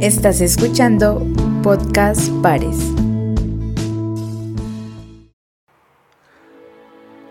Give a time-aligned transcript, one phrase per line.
[0.00, 1.26] Estás escuchando
[1.60, 2.78] Podcast Pares.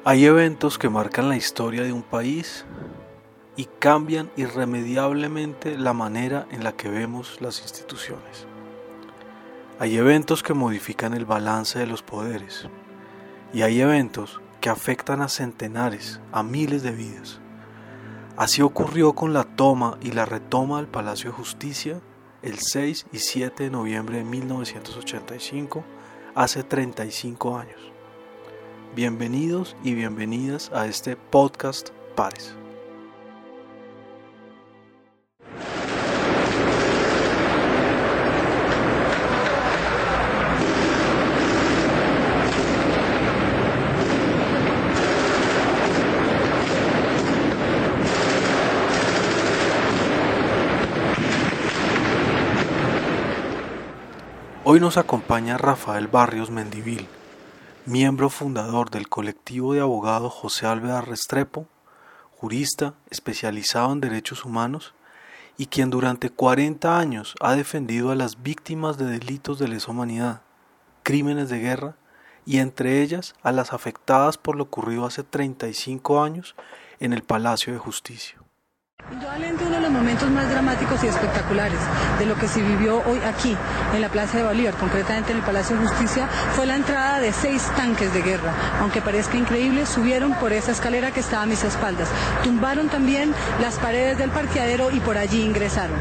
[0.03, 2.65] Hay eventos que marcan la historia de un país
[3.55, 8.45] y cambian irremediablemente la manera en la que vemos las instituciones.
[9.79, 12.67] Hay eventos que modifican el balance de los poderes
[13.53, 17.39] y hay eventos que afectan a centenares, a miles de vidas.
[18.35, 22.01] Así ocurrió con la toma y la retoma del Palacio de Justicia
[22.47, 25.83] el 6 y 7 de noviembre de 1985,
[26.33, 27.91] hace 35 años.
[28.95, 32.55] Bienvenidos y bienvenidas a este podcast Pares.
[54.69, 57.07] Hoy nos acompaña Rafael Barrios Mendivil,
[57.85, 61.69] miembro fundador del colectivo de abogados José Álvaro Restrepo,
[62.31, 64.93] jurista especializado en derechos humanos
[65.57, 70.41] y quien durante 40 años ha defendido a las víctimas de delitos de lesa humanidad,
[71.01, 71.95] crímenes de guerra
[72.45, 76.57] y entre ellas a las afectadas por lo ocurrido hace 35 años
[76.99, 78.37] en el Palacio de Justicia.
[79.09, 81.79] Indudablemente uno de los momentos más dramáticos y espectaculares
[82.19, 83.55] de lo que se vivió hoy aquí,
[83.95, 87.31] en la Plaza de Bolívar, concretamente en el Palacio de Justicia, fue la entrada de
[87.31, 88.53] seis tanques de guerra.
[88.81, 92.09] Aunque parezca increíble, subieron por esa escalera que estaba a mis espaldas.
[92.43, 95.95] Tumbaron también las paredes del parqueadero y por allí ingresaron.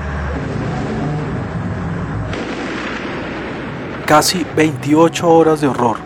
[4.04, 5.98] Casi 28 horas de horror.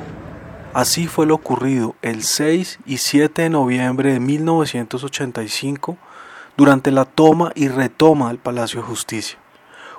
[0.74, 5.96] Así fue lo ocurrido el 6 y 7 de noviembre de 1985
[6.60, 9.38] durante la toma y retoma del Palacio de Justicia,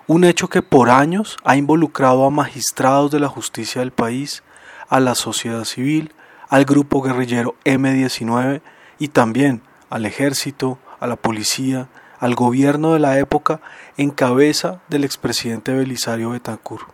[0.06, 4.44] un hecho que por años ha involucrado a magistrados de la justicia del país,
[4.88, 6.14] a la sociedad civil,
[6.50, 8.62] al grupo guerrillero M-19
[9.00, 13.60] y también al ejército, a la policía, al gobierno de la época
[13.98, 16.88] en cabeza del expresidente Belisario Betancourt.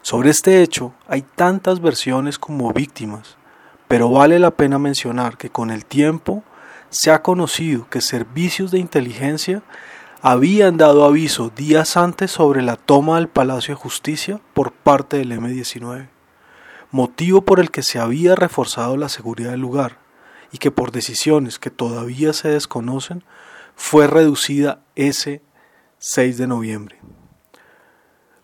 [0.00, 3.36] Sobre este hecho hay tantas versiones como víctimas,
[3.88, 6.42] pero vale la pena mencionar que con el tiempo
[6.90, 9.62] se ha conocido que servicios de inteligencia
[10.22, 15.32] habían dado aviso días antes sobre la toma del Palacio de Justicia por parte del
[15.32, 16.08] M-19,
[16.90, 19.98] motivo por el que se había reforzado la seguridad del lugar
[20.52, 23.22] y que por decisiones que todavía se desconocen
[23.74, 25.42] fue reducida ese
[25.98, 26.98] 6 de noviembre.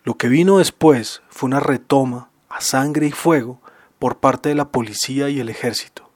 [0.05, 3.61] Lo que vino después fue una retoma a sangre y fuego
[3.99, 6.12] por parte de la policía y el ejército,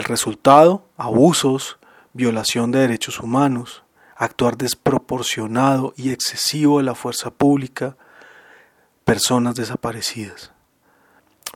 [0.00, 1.78] el resultado, abusos,
[2.14, 3.84] violación de derechos humanos,
[4.16, 7.98] actuar desproporcionado y excesivo de la fuerza pública,
[9.04, 10.54] personas desaparecidas.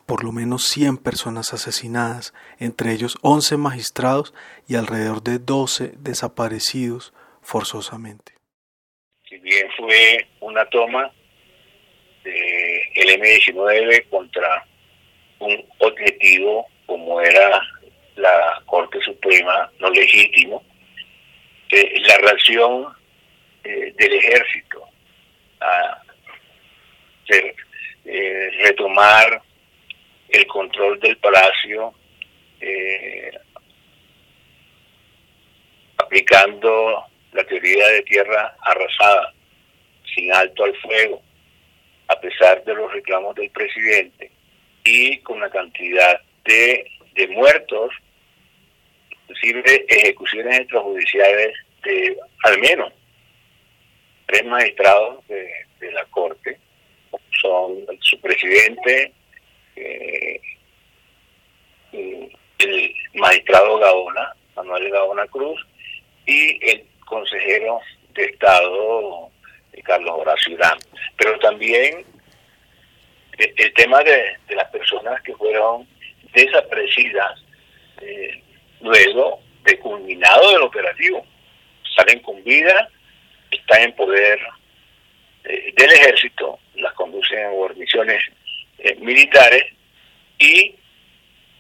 [0.05, 4.35] Por lo menos 100 personas asesinadas, entre ellos 11 magistrados
[4.69, 8.35] y alrededor de 12 desaparecidos forzosamente.
[9.27, 11.11] Si bien fue una toma
[12.25, 14.67] del M-19 contra
[15.39, 17.63] un objetivo como era
[18.17, 20.63] la Corte Suprema no legítimo,
[21.71, 22.95] eh, la reacción
[23.65, 24.85] eh, del ejército
[25.61, 26.03] a
[27.27, 29.43] eh, retomar
[30.29, 31.95] el control del palacio
[35.99, 39.35] aplicando la teoría de tierra arrasada,
[40.15, 41.21] sin alto al fuego,
[42.09, 44.31] a pesar de los reclamos del presidente
[44.85, 47.91] y con la cantidad de, de muertos
[49.29, 52.93] inclusive ejecuciones extrajudiciales de al menos
[54.27, 56.59] tres magistrados de, la Corte,
[57.43, 59.13] son su presidente,
[59.77, 60.41] eh,
[61.93, 65.61] el magistrado Gaona, Manuel Gaona Cruz,
[66.27, 67.81] y el consejero
[68.15, 69.31] de Estado,
[69.75, 70.79] eh, Carlos Horacio Irán.
[71.19, 72.05] Pero también
[73.37, 75.87] el, el tema de, las personas que fueron
[76.33, 77.45] desaparecidas
[78.01, 78.43] eh,
[78.85, 81.25] luego de culminado del operativo.
[81.97, 82.89] Salen con vida,
[83.51, 84.39] están en poder
[85.45, 88.23] eh, del ejército, las conducen a guarniciones
[88.79, 89.65] eh, militares
[90.39, 90.75] y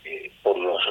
[0.05, 0.82] eh, por los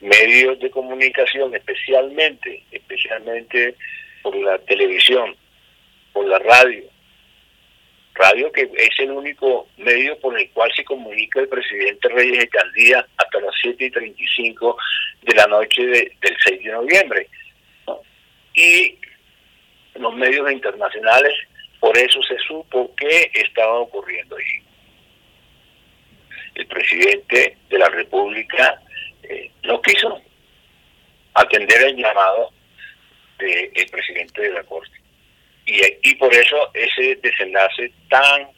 [0.00, 3.76] medios de comunicación, especialmente, especialmente
[4.22, 5.36] por la televisión,
[6.12, 6.84] por la radio,
[8.14, 12.48] radio que es el único medio por el cual se comunica el presidente Reyes de
[12.48, 14.76] Caldía hasta las 7 y 35
[15.22, 17.28] de la noche del 6 de noviembre.
[18.54, 18.98] Y
[19.94, 21.32] los medios internacionales
[21.80, 24.62] por eso se supo qué estaba ocurriendo allí.
[26.54, 28.80] El presidente de la República
[29.24, 30.20] eh, no quiso
[31.34, 32.52] atender el llamado
[33.38, 35.01] del presidente de la Corte.
[35.64, 38.48] Y, por eso ese desenlace tan,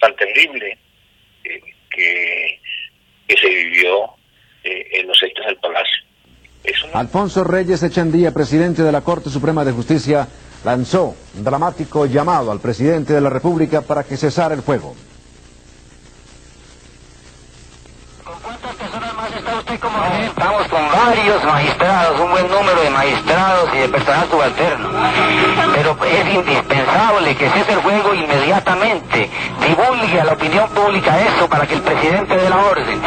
[0.00, 0.78] tan terrible
[1.44, 1.60] eh,
[1.90, 2.60] que,
[3.28, 4.04] que se vivió
[4.64, 6.02] eh, en los hechos del Palacio.
[6.94, 10.28] Alfonso Reyes Echandía, presidente de la Corte Suprema de Justicia,
[10.64, 14.94] lanzó un dramático llamado al presidente de la República para que cesara el fuego.
[21.06, 24.88] Varios magistrados, un buen número de magistrados y de personal subalterno.
[25.74, 29.30] Pero es indispensable que cese el juego inmediatamente.
[29.66, 33.00] Divulgue a la opinión pública eso para que el presidente dé la orden.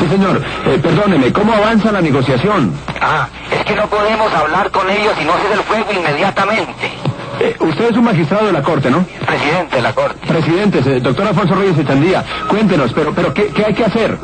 [0.00, 0.42] Sí, señor.
[0.66, 2.72] Eh, perdóneme, ¿cómo avanza la negociación?
[3.00, 6.92] Ah, es que no podemos hablar con ellos si no cese el fuego inmediatamente.
[7.40, 9.04] Eh, usted es un magistrado de la Corte, ¿no?
[9.26, 10.26] Presidente de la Corte.
[10.26, 14.16] Presidente, eh, doctor Alfonso Reyes Echandía, cuéntenos, pero, pero ¿qué, ¿qué hay que hacer?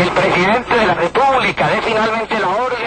[0.00, 2.78] El presidente de la República dé finalmente la orden.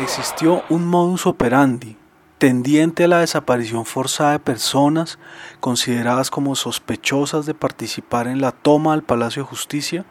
[0.00, 1.96] Existió un modus operandi
[2.38, 5.18] tendiente a la desaparición forzada de personas
[5.58, 10.04] consideradas como sospechosas de participar en la toma del Palacio de Justicia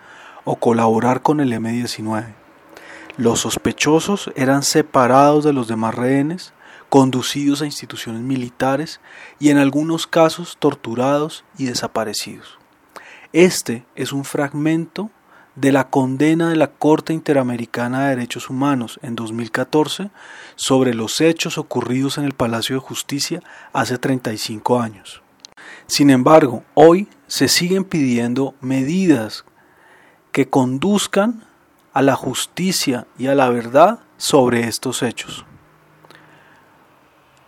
[0.44, 2.36] o colaborar con el M-19.
[3.16, 6.54] Los sospechosos eran separados de los demás rehenes,
[6.90, 9.00] conducidos a instituciones militares
[9.40, 12.60] y en algunos casos torturados y desaparecidos.
[13.32, 15.10] Este es un fragmento
[15.56, 20.10] de la condena de la Corte Interamericana de Derechos Humanos en 2014
[20.56, 23.42] sobre los hechos ocurridos en el Palacio de Justicia
[23.74, 25.22] hace 35 años.
[25.88, 29.46] Sin embargo, hoy se siguen pidiendo medidas
[30.32, 31.44] que conduzcan
[31.94, 35.46] a la justicia y a la verdad sobre estos hechos.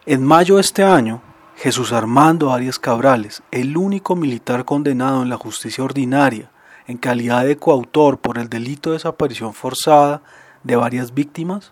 [0.05, 1.21] En mayo de este año,
[1.55, 6.49] Jesús Armando Arias Cabrales, el único militar condenado en la justicia ordinaria
[6.87, 10.21] en calidad de coautor por el delito de desaparición forzada
[10.63, 11.71] de varias víctimas,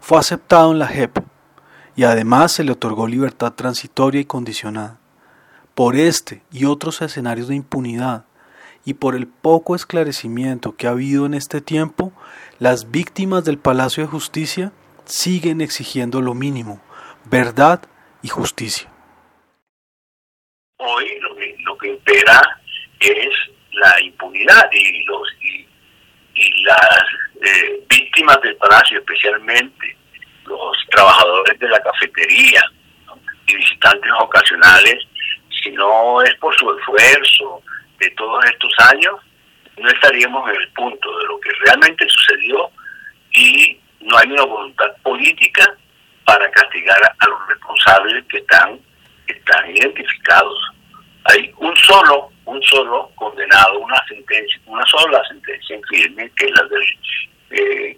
[0.00, 1.18] fue aceptado en la JEP
[1.96, 4.98] y además se le otorgó libertad transitoria y condicionada.
[5.74, 8.24] Por este y otros escenarios de impunidad
[8.84, 12.12] y por el poco esclarecimiento que ha habido en este tiempo,
[12.58, 14.72] las víctimas del Palacio de Justicia
[15.04, 16.80] siguen exigiendo lo mínimo,
[17.24, 17.82] verdad
[18.22, 18.88] y justicia.
[20.78, 22.40] Hoy lo que, lo que impera
[23.00, 25.66] es la impunidad y los y,
[26.64, 27.02] las
[27.42, 29.96] eh, víctimas del palacio especialmente
[30.44, 32.62] los trabajadores de la cafetería
[33.46, 34.96] y visitantes ocasionales
[35.62, 37.62] si no es por su esfuerzo
[37.98, 39.14] de todos estos años
[39.78, 42.70] no estaríamos en el punto de lo que realmente sucedió
[43.32, 45.74] y no hay una voluntad política
[46.24, 48.80] para castigar a los responsables que están
[49.26, 50.58] están identificados.
[51.24, 56.52] Hay un solo un solo condenado, una sentencia, una sola sentencia en firme, que es
[56.52, 56.98] la del,
[57.50, 57.96] eh,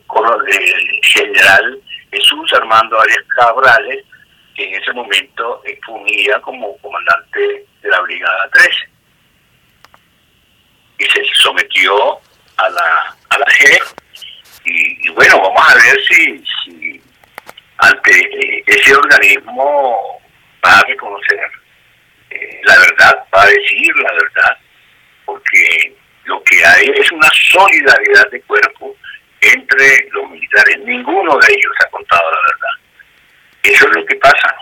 [1.03, 1.81] general
[2.11, 4.05] Jesús Armando Arias Cabrales,
[4.55, 8.77] que en ese momento eh, fungía como comandante de la Brigada 13.
[10.99, 12.19] Y se sometió
[12.57, 13.83] a la, a la G.
[14.65, 17.03] Y, bueno, vamos a ver si, si
[17.79, 20.21] ante eh, ese organismo
[20.65, 21.58] va a reconocer
[22.65, 24.59] la verdad, va a decir la verdad,
[25.25, 28.95] porque lo que hay es una solidaridad de cuerpo
[29.41, 30.79] entre los militares.
[30.85, 32.69] Ninguno de ellos ha contado la verdad.
[33.63, 34.55] Eso es lo que pasa.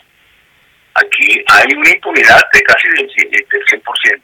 [0.94, 4.22] Aquí hay una impunidad de casi del 100%.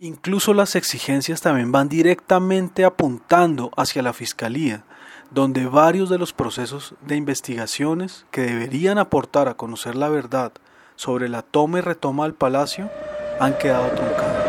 [0.00, 4.84] Incluso las exigencias también van directamente apuntando hacia la Fiscalía,
[5.30, 10.52] donde varios de los procesos de investigaciones que deberían aportar a conocer la verdad
[10.96, 12.90] sobre la toma y retoma del palacio
[13.40, 14.44] han quedado truncadas.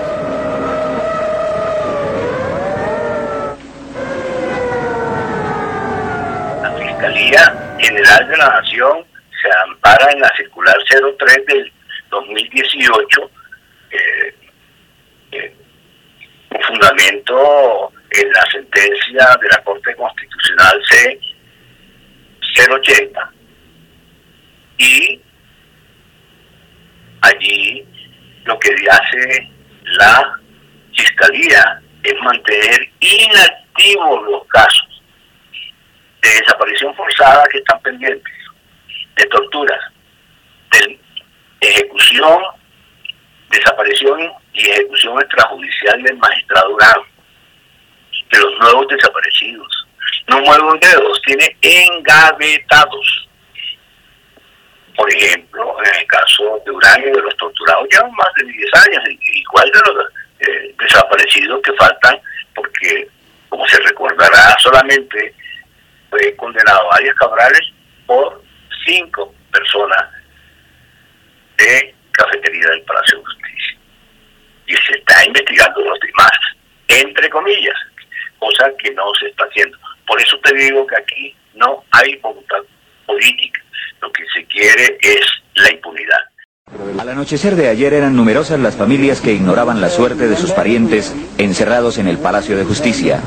[6.62, 9.06] La Fiscalía General de la Nación
[9.42, 11.74] se ampara en la circular 03 del
[12.12, 13.32] 2018
[13.92, 14.36] eh,
[15.32, 15.56] eh,
[16.50, 21.20] con fundamento en la sentencia de la Corte Constitucional C
[22.70, 23.32] 080
[24.78, 25.22] y
[27.26, 27.86] allí
[28.46, 29.50] lo que hace
[29.84, 30.40] la
[30.96, 35.02] Fiscalía es mantener inactivos los casos
[36.22, 38.34] de desaparición forzada que están pendientes,
[39.18, 39.80] de torturas,
[40.72, 41.00] de
[41.62, 42.40] ejecución,
[43.50, 47.02] desaparición y ejecución extrajudicial del magistrado Durán,
[48.32, 49.88] de los nuevos desaparecidos.
[50.28, 53.28] No mueve un dedo, tiene engavetados.
[54.96, 57.88] Por ejemplo, en el caso de uranio de los torturados.
[57.90, 60.06] Llevan más de 10 años, igual de los
[60.40, 62.20] eh, desaparecidos que faltan,
[62.54, 63.08] porque,
[63.50, 65.34] como se recordará, solamente
[66.10, 67.62] fue condenado a Arias Cabrales
[68.06, 68.42] por
[68.86, 70.06] cinco personas
[71.58, 73.78] de cafetería del Palacio de Justicia.
[74.68, 76.32] Y se está investigando los demás,
[76.88, 77.76] entre comillas,
[78.40, 79.78] cosa que no se está haciendo.
[80.08, 82.62] Por eso te digo que aquí no hay voluntad
[83.06, 83.62] política.
[84.02, 85.26] Lo que se quiere es
[85.56, 86.20] la impunidad.
[86.98, 91.14] Al anochecer de ayer eran numerosas las familias que ignoraban la suerte de sus parientes
[91.38, 93.20] encerrados en el Palacio de Justicia.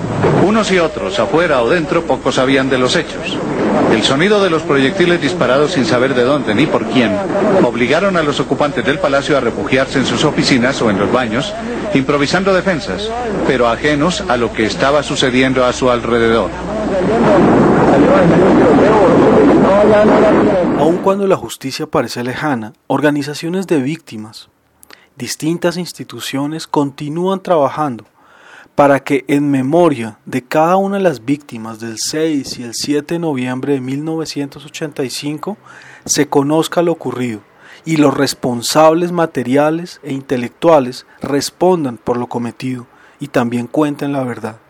[0.45, 3.39] Unos y otros, afuera o dentro, pocos sabían de los hechos.
[3.93, 7.17] El sonido de los proyectiles disparados sin saber de dónde ni por quién
[7.63, 11.55] obligaron a los ocupantes del palacio a refugiarse en sus oficinas o en los baños,
[11.95, 13.11] improvisando defensas,
[13.47, 16.51] pero ajenos a lo que estaba sucediendo a su alrededor.
[19.79, 24.49] Aun cuando la justicia parece lejana, organizaciones de víctimas,
[25.15, 28.05] distintas instituciones continúan trabajando
[28.75, 33.15] para que en memoria de cada una de las víctimas del 6 y el 7
[33.15, 35.57] de noviembre de 1985
[36.05, 37.45] se conozca lo ocurrido
[37.85, 42.89] y los responsables materiales e intelectuales respondan por lo cometido
[43.21, 44.61] y también cuenten la verdad.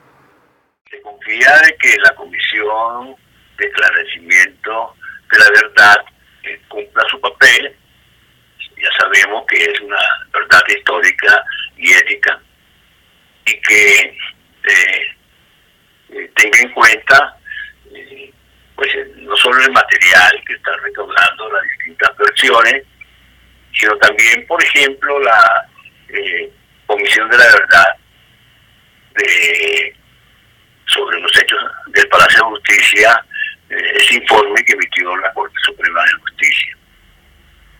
[0.91, 3.17] Se confía de que la comisión
[3.59, 4.95] de esclarecimiento
[5.31, 6.05] de la verdad
[6.45, 7.77] eh, cumpla su papel.
[8.59, 9.99] Ya sabemos que es una
[10.33, 11.45] verdad histórica
[11.77, 12.41] y ética
[13.47, 15.17] y que eh,
[16.11, 17.35] eh, tenga en cuenta
[18.77, 22.85] pues no solo el material que está recaudando las distintas versiones,
[23.73, 25.69] sino también, por ejemplo, la
[26.87, 27.97] Comisión de la Verdad
[30.87, 33.25] sobre los hechos del Palacio de Justicia,
[33.69, 34.48] ese informe
[35.17, 36.77] la Corte Suprema de Justicia.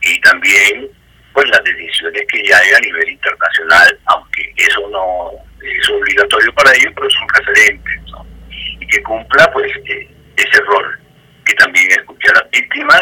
[0.01, 0.89] Y también,
[1.33, 5.31] pues, las decisiones que ya hay a nivel internacional, aunque eso no
[5.61, 8.25] es obligatorio para ellos, pero son referentes, ¿no?
[8.49, 10.99] Y que cumpla, pues, eh, ese rol,
[11.45, 13.01] que también escuche a las víctimas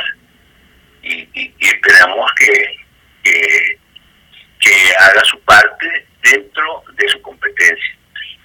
[1.03, 2.77] y, esperamos que,
[3.23, 7.97] que haga su parte dentro de su competencia.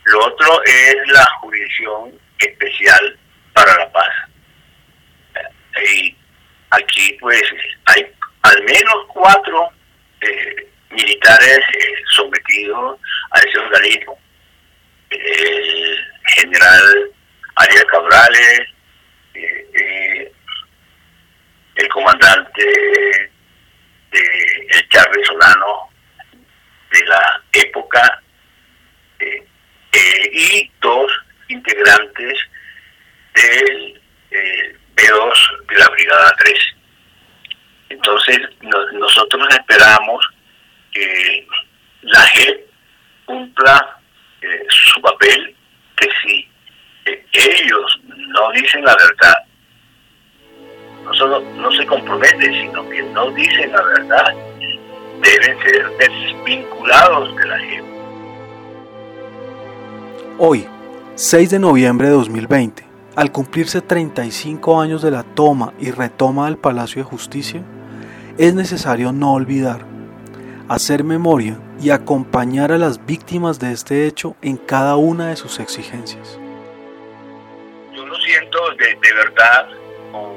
[0.04, 3.18] Lo otro es la jurisdicción especial
[3.52, 4.10] para la paz.
[5.84, 6.16] Y
[6.70, 7.42] aquí pues
[7.86, 8.12] hay
[8.42, 9.70] al menos cuatro
[10.20, 12.98] eh, militares eh, sometidos
[13.30, 14.18] a ese organismo.
[15.10, 17.10] El general
[17.54, 18.60] Ariel Cabrales,
[19.34, 20.32] eh,
[21.76, 22.64] el comandante
[24.10, 25.88] de el Charles Solano
[26.90, 28.18] de la época
[30.34, 31.12] y dos
[31.48, 32.38] integrantes
[33.34, 34.00] del
[34.96, 36.74] B2 de la Brigada 3.
[37.92, 38.38] Entonces,
[38.94, 40.26] nosotros esperamos
[40.92, 41.46] que
[42.00, 42.66] la JEP
[43.26, 43.98] cumpla
[44.40, 45.54] eh, su papel,
[45.96, 46.48] que si
[47.34, 49.34] ellos no dicen la verdad,
[51.04, 54.34] no solo no se comprometen, sino que no dicen la verdad,
[55.20, 57.84] deben ser desvinculados de la JEP.
[60.38, 60.66] Hoy,
[61.14, 66.56] 6 de noviembre de 2020, al cumplirse 35 años de la toma y retoma del
[66.56, 67.62] Palacio de Justicia,
[68.38, 69.80] es necesario no olvidar,
[70.68, 75.60] hacer memoria y acompañar a las víctimas de este hecho en cada una de sus
[75.60, 76.38] exigencias.
[77.94, 79.68] Yo lo siento de, verdad
[80.12, 80.32] con,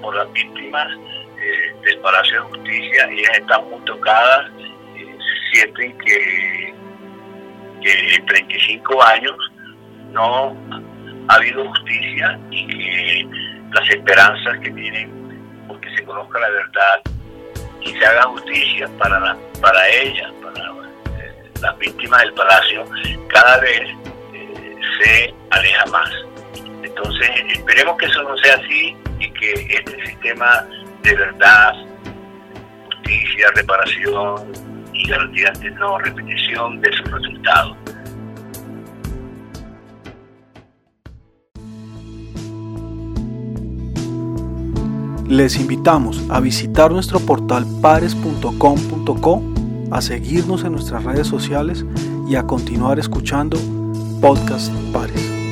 [0.00, 0.88] por las víctimas
[1.40, 4.50] eh, del Palacio de Justicia, ellas están muy tocadas,
[4.96, 5.18] eh,
[5.52, 6.74] sienten que,
[7.80, 9.36] que en 35 años
[10.12, 10.56] no
[11.28, 13.28] ha habido justicia y que
[13.72, 15.27] las esperanzas que tienen
[15.78, 17.02] porque se conozca la verdad
[17.80, 20.64] y se haga justicia para, para ellas, para
[21.20, 22.84] eh, las víctimas del palacio,
[23.28, 23.82] cada vez
[24.32, 26.10] eh, se aleja más.
[26.82, 30.66] Entonces, esperemos que eso no sea así y que este sistema
[31.02, 31.74] de verdad,
[32.86, 34.52] justicia, reparación
[34.92, 37.76] y garantías de no repetición de sus resultados.
[45.28, 49.42] Les invitamos a visitar nuestro portal pares.com.co,
[49.90, 51.84] a seguirnos en nuestras redes sociales
[52.26, 53.58] y a continuar escuchando
[54.22, 55.47] Podcast Pares.